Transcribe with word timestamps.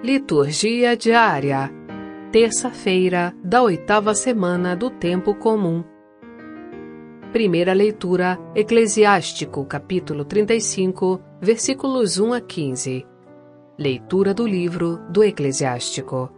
Liturgia 0.00 0.96
diária. 0.96 1.68
Terça-feira 2.30 3.34
da 3.42 3.62
oitava 3.62 4.14
semana 4.14 4.76
do 4.76 4.90
tempo 4.90 5.34
comum. 5.34 5.82
Primeira 7.32 7.72
leitura: 7.72 8.38
Eclesiástico, 8.54 9.64
capítulo 9.64 10.24
35, 10.24 11.20
versículos 11.40 12.16
1 12.16 12.32
a 12.32 12.40
15. 12.40 13.04
Leitura 13.76 14.32
do 14.32 14.46
livro 14.46 15.00
do 15.10 15.24
Eclesiástico. 15.24 16.32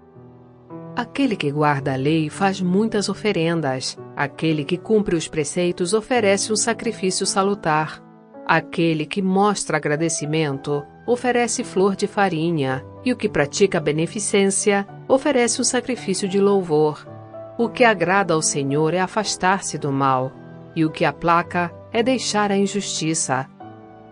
Aquele 0.96 1.36
que 1.36 1.52
guarda 1.52 1.92
a 1.92 1.96
lei 1.96 2.30
faz 2.30 2.62
muitas 2.62 3.10
oferendas. 3.10 3.98
Aquele 4.16 4.64
que 4.64 4.78
cumpre 4.78 5.14
os 5.14 5.28
preceitos 5.28 5.92
oferece 5.92 6.50
um 6.50 6.56
sacrifício 6.56 7.26
salutar. 7.26 8.02
Aquele 8.46 9.04
que 9.04 9.20
mostra 9.20 9.76
agradecimento 9.76 10.82
oferece 11.12 11.64
flor 11.64 11.96
de 11.96 12.06
farinha, 12.06 12.84
e 13.04 13.12
o 13.12 13.16
que 13.16 13.28
pratica 13.28 13.80
beneficência 13.80 14.86
oferece 15.08 15.60
um 15.60 15.64
sacrifício 15.64 16.28
de 16.28 16.40
louvor. 16.40 17.04
O 17.58 17.68
que 17.68 17.82
agrada 17.82 18.32
ao 18.32 18.40
Senhor 18.40 18.94
é 18.94 19.00
afastar-se 19.00 19.76
do 19.76 19.90
mal, 19.90 20.30
e 20.74 20.84
o 20.84 20.90
que 20.90 21.04
aplaca 21.04 21.72
é 21.92 22.00
deixar 22.00 22.52
a 22.52 22.56
injustiça. 22.56 23.48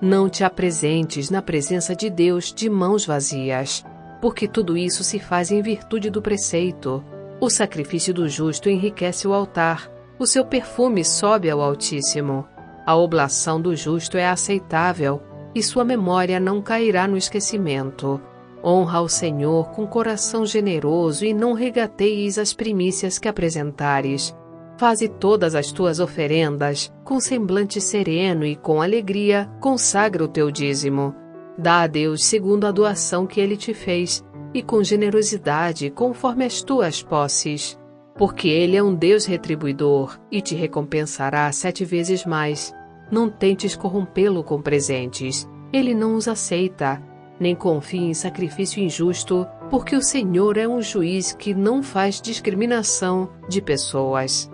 Não 0.00 0.28
te 0.28 0.42
apresentes 0.42 1.30
na 1.30 1.40
presença 1.40 1.94
de 1.94 2.10
Deus 2.10 2.52
de 2.52 2.68
mãos 2.68 3.06
vazias, 3.06 3.84
porque 4.20 4.48
tudo 4.48 4.76
isso 4.76 5.04
se 5.04 5.20
faz 5.20 5.52
em 5.52 5.62
virtude 5.62 6.10
do 6.10 6.20
preceito. 6.20 7.04
O 7.40 7.48
sacrifício 7.48 8.12
do 8.12 8.28
justo 8.28 8.68
enriquece 8.68 9.28
o 9.28 9.32
altar, 9.32 9.88
o 10.18 10.26
seu 10.26 10.44
perfume 10.44 11.04
sobe 11.04 11.48
ao 11.48 11.60
Altíssimo. 11.60 12.44
A 12.84 12.96
oblação 12.96 13.60
do 13.60 13.76
justo 13.76 14.16
é 14.16 14.26
aceitável, 14.26 15.22
e 15.54 15.62
sua 15.62 15.84
memória 15.84 16.38
não 16.38 16.60
cairá 16.60 17.06
no 17.06 17.16
esquecimento. 17.16 18.20
Honra 18.62 18.98
ao 18.98 19.08
Senhor 19.08 19.70
com 19.70 19.86
coração 19.86 20.44
generoso 20.44 21.24
e 21.24 21.32
não 21.32 21.52
regateis 21.52 22.38
as 22.38 22.52
primícias 22.52 23.18
que 23.18 23.28
apresentares. 23.28 24.36
Faze 24.76 25.08
todas 25.08 25.54
as 25.54 25.72
tuas 25.72 25.98
oferendas, 25.98 26.92
com 27.04 27.18
semblante 27.18 27.80
sereno 27.80 28.44
e 28.44 28.54
com 28.54 28.80
alegria, 28.80 29.50
consagra 29.60 30.22
o 30.22 30.28
teu 30.28 30.50
dízimo. 30.50 31.14
Dá 31.56 31.82
a 31.82 31.86
Deus 31.88 32.24
segundo 32.24 32.66
a 32.66 32.70
doação 32.70 33.26
que 33.26 33.40
ele 33.40 33.56
te 33.56 33.74
fez, 33.74 34.24
e 34.54 34.62
com 34.62 34.82
generosidade, 34.82 35.90
conforme 35.90 36.44
as 36.44 36.62
tuas 36.62 37.02
posses. 37.02 37.76
Porque 38.16 38.48
ele 38.48 38.76
é 38.76 38.82
um 38.82 38.94
Deus 38.94 39.24
retribuidor 39.24 40.18
e 40.30 40.40
te 40.40 40.54
recompensará 40.54 41.50
sete 41.52 41.84
vezes 41.84 42.24
mais. 42.24 42.72
Não 43.10 43.30
tentes 43.30 43.74
corrompê-lo 43.74 44.42
com 44.42 44.60
presentes. 44.60 45.48
Ele 45.72 45.94
não 45.94 46.14
os 46.14 46.28
aceita. 46.28 47.02
Nem 47.40 47.54
confie 47.54 47.98
em 47.98 48.14
sacrifício 48.14 48.82
injusto, 48.82 49.46
porque 49.70 49.94
o 49.94 50.02
Senhor 50.02 50.56
é 50.56 50.66
um 50.66 50.82
juiz 50.82 51.32
que 51.32 51.54
não 51.54 51.82
faz 51.82 52.20
discriminação 52.20 53.30
de 53.48 53.62
pessoas. 53.62 54.50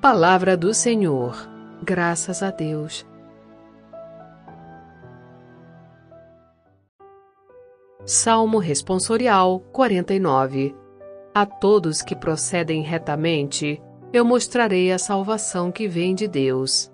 Palavra 0.00 0.56
do 0.56 0.74
Senhor. 0.74 1.48
Graças 1.82 2.42
a 2.42 2.50
Deus. 2.50 3.06
Salmo 8.04 8.58
Responsorial 8.58 9.60
49 9.72 10.74
A 11.34 11.44
todos 11.44 12.00
que 12.00 12.16
procedem 12.16 12.82
retamente, 12.82 13.82
eu 14.12 14.24
mostrarei 14.24 14.90
a 14.90 14.98
salvação 14.98 15.70
que 15.70 15.86
vem 15.86 16.14
de 16.14 16.26
Deus. 16.26 16.90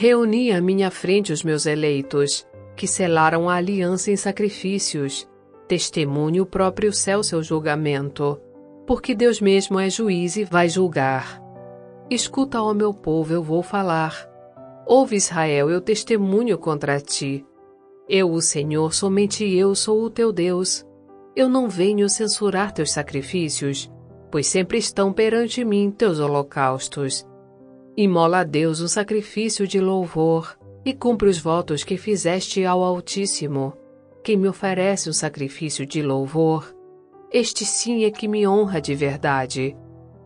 Reuni 0.00 0.52
à 0.52 0.60
minha 0.60 0.92
frente 0.92 1.32
os 1.32 1.42
meus 1.42 1.66
eleitos, 1.66 2.46
que 2.76 2.86
selaram 2.86 3.48
a 3.48 3.54
aliança 3.54 4.12
em 4.12 4.16
sacrifícios. 4.16 5.28
Testemunhe 5.66 6.40
o 6.40 6.46
próprio 6.46 6.92
céu 6.92 7.20
seu 7.24 7.42
julgamento, 7.42 8.40
porque 8.86 9.12
Deus 9.12 9.40
mesmo 9.40 9.76
é 9.76 9.90
juiz 9.90 10.36
e 10.36 10.44
vai 10.44 10.68
julgar. 10.68 11.42
Escuta, 12.08 12.62
ó 12.62 12.72
meu 12.72 12.94
povo, 12.94 13.34
eu 13.34 13.42
vou 13.42 13.60
falar. 13.60 14.30
Ouve, 14.86 15.16
Israel, 15.16 15.68
eu 15.68 15.80
testemunho 15.80 16.56
contra 16.58 17.00
ti. 17.00 17.44
Eu, 18.08 18.30
o 18.30 18.40
Senhor, 18.40 18.94
somente 18.94 19.44
eu 19.52 19.74
sou 19.74 20.04
o 20.04 20.10
teu 20.10 20.32
Deus. 20.32 20.86
Eu 21.34 21.48
não 21.48 21.68
venho 21.68 22.08
censurar 22.08 22.70
teus 22.70 22.92
sacrifícios, 22.92 23.90
pois 24.30 24.46
sempre 24.46 24.78
estão 24.78 25.12
perante 25.12 25.64
mim 25.64 25.90
teus 25.90 26.20
holocaustos. 26.20 27.26
Imola 28.00 28.38
a 28.38 28.44
Deus 28.44 28.80
um 28.80 28.86
sacrifício 28.86 29.66
de 29.66 29.80
louvor 29.80 30.56
e 30.84 30.94
cumpre 30.94 31.28
os 31.28 31.36
votos 31.36 31.82
que 31.82 31.96
fizeste 31.96 32.64
ao 32.64 32.84
Altíssimo. 32.84 33.72
Quem 34.22 34.36
me 34.36 34.46
oferece 34.46 35.10
um 35.10 35.12
sacrifício 35.12 35.84
de 35.84 36.00
louvor, 36.00 36.72
este 37.32 37.64
sim 37.64 38.04
é 38.04 38.10
que 38.12 38.28
me 38.28 38.46
honra 38.46 38.80
de 38.80 38.94
verdade. 38.94 39.76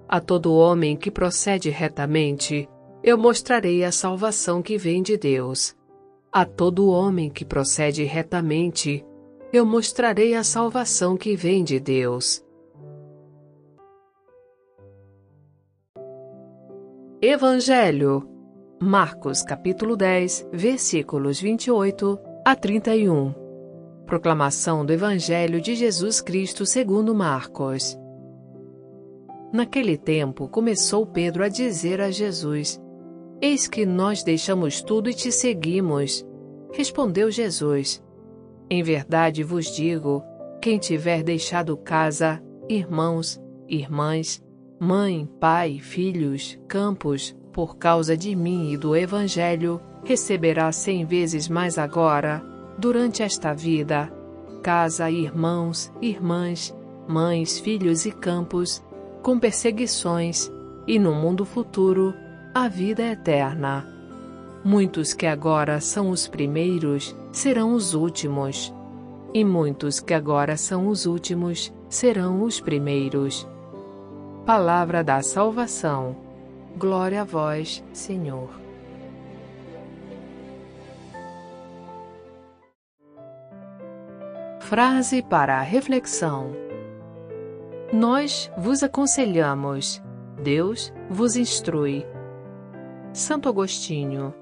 A 0.07 0.21
todo 0.21 0.55
homem 0.55 0.95
que 0.95 1.11
procede 1.11 1.71
retamente, 1.71 2.69
eu 3.03 3.17
mostrarei 3.17 3.85
a 3.85 3.91
salvação 3.91 4.61
que 4.61 4.77
vem 4.77 5.03
de 5.03 5.17
Deus. 5.17 5.75
A 6.31 6.45
todo 6.45 6.91
homem 6.91 7.31
que 7.31 7.43
procede 7.43 8.05
retamente, 8.05 9.03
eu 9.51 9.65
mostrarei 9.65 10.35
a 10.35 10.45
salvação 10.45 11.17
que 11.17 11.35
vem 11.35 11.65
de 11.65 11.81
Deus. 11.81 12.45
Evangelho. 17.25 18.29
Marcos 18.83 19.45
capítulo 19.45 19.97
10, 19.97 20.49
versículos 20.53 21.41
28 21.41 22.19
a 22.45 22.57
31. 22.57 23.33
Proclamação 24.05 24.85
do 24.85 24.93
Evangelho 24.93 25.61
de 25.61 25.77
Jesus 25.77 26.21
Cristo 26.21 26.67
segundo 26.67 27.15
Marcos. 27.15 27.97
Naquele 29.53 29.97
tempo 29.97 30.49
começou 30.49 31.07
Pedro 31.07 31.45
a 31.45 31.49
dizer 31.49 32.01
a 32.01 32.11
Jesus: 32.11 32.83
Eis 33.41 33.69
que 33.69 33.87
nós 33.87 34.25
deixamos 34.25 34.83
tudo 34.83 35.09
e 35.09 35.15
te 35.15 35.31
seguimos. 35.31 36.27
Respondeu 36.73 37.31
Jesus: 37.31 38.03
Em 38.69 38.83
verdade 38.83 39.45
vos 39.45 39.67
digo: 39.67 40.25
quem 40.61 40.77
tiver 40.77 41.23
deixado 41.23 41.77
casa, 41.77 42.43
irmãos, 42.69 43.41
irmãs, 43.69 44.43
mãe, 44.85 45.31
pai, 45.39 45.79
filhos, 45.79 46.59
campos, 46.67 47.37
por 47.53 47.77
causa 47.77 48.17
de 48.17 48.35
mim 48.35 48.73
e 48.73 48.77
do 48.77 48.97
Evangelho, 48.97 49.81
receberá 50.03 50.73
cem 50.73 51.07
vezes 51.07 51.49
mais 51.49 51.79
agora, 51.79 52.45
durante 52.77 53.23
esta 53.23 53.55
vida, 53.55 54.13
casa, 54.61 55.09
irmãos, 55.09 55.93
irmãs, 56.03 56.77
mães, 57.07 57.61
filhos 57.61 58.07
e 58.07 58.11
campos, 58.11 58.83
com 59.23 59.39
perseguições, 59.39 60.51
e 60.85 60.99
no 60.99 61.15
mundo 61.15 61.45
futuro, 61.45 62.13
a 62.53 62.67
vida 62.67 63.05
eterna. 63.05 63.87
Muitos 64.65 65.15
que 65.15 65.27
agora 65.27 65.81
são 65.81 66.11
os 66.11 66.27
primeiros 66.27 67.15
serão 67.31 67.73
os 67.75 67.95
últimos, 67.95 68.75
e 69.33 69.45
muitos 69.45 70.01
que 70.01 70.13
agora 70.13 70.57
são 70.57 70.89
os 70.89 71.07
últimos 71.07 71.73
serão 71.89 72.43
os 72.43 72.59
primeiros. 72.59 73.47
Palavra 74.47 75.05
da 75.05 75.23
salvação. 75.23 76.17
Glória 76.77 77.21
a 77.21 77.25
vós, 77.25 77.85
Senhor. 77.93 78.51
Frase 84.59 85.23
para 85.23 85.59
a 85.59 85.63
reflexão. 85.63 86.51
Nós 87.93 88.51
vos 88.59 88.83
aconselhamos, 88.83 90.03
Deus 90.43 90.93
vos 91.09 91.37
instrui. 91.37 92.05
Santo 93.13 93.49
Agostinho. 93.49 94.35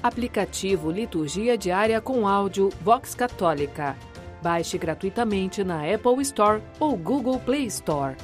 Aplicativo 0.00 0.92
Liturgia 0.92 1.58
Diária 1.58 2.00
com 2.00 2.28
áudio 2.28 2.70
Vox 2.82 3.16
Católica. 3.16 3.96
Baixe 4.40 4.78
gratuitamente 4.78 5.64
na 5.64 5.82
Apple 5.92 6.22
Store 6.22 6.62
ou 6.78 6.96
Google 6.96 7.40
Play 7.40 7.66
Store. 7.66 8.14